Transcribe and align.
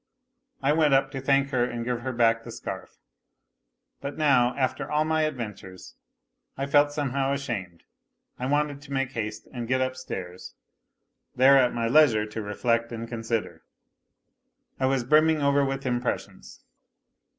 I 0.63 0.73
went 0.73 0.95
up 0.95 1.11
to 1.11 1.21
thank 1.21 1.49
her 1.51 1.63
and 1.63 1.85
give 1.85 2.03
back 2.17 2.43
the 2.43 2.49
scarf. 2.49 2.97
But 3.99 4.17
now, 4.17 4.55
after 4.57 4.89
'all 4.89 5.05
my 5.05 5.21
adventures, 5.25 5.93
I 6.57 6.65
felt 6.65 6.91
somehow 6.91 7.33
ashamed. 7.33 7.83
I 8.39 8.47
wanted 8.47 8.81
to 8.81 8.91
make 8.93 9.11
haste 9.11 9.47
and 9.53 9.67
get 9.67 9.79
upstairs, 9.79 10.55
there 11.35 11.59
at 11.59 11.75
my 11.75 11.87
leisure 11.87 12.25
to 12.25 12.41
reflect 12.41 12.91
and 12.91 13.07
consider. 13.07 13.61
I 14.79 14.87
was 14.87 15.03
brimming 15.03 15.39
over 15.43 15.63
with 15.63 15.85
impressions. 15.85 16.63